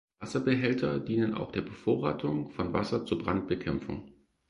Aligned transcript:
Wasserbehälter 0.19 0.99
dienen 0.99 1.35
auch 1.35 1.51
der 1.51 1.61
Bevorratung 1.61 2.49
von 2.49 2.73
Wasser 2.73 3.05
zur 3.05 3.19
Brandbekämpfung. 3.19 4.11